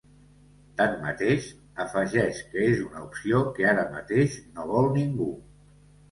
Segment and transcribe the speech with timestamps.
[0.79, 1.49] Tanmateix,
[1.83, 5.29] afegeix que és una opció que ara mateix no vol ningú.